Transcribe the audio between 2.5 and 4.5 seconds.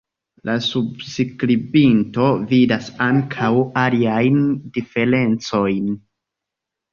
vidas ankaŭ aliajn